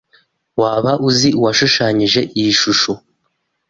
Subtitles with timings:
[0.61, 2.91] Waba uzi uwashushanyije iyi shusho?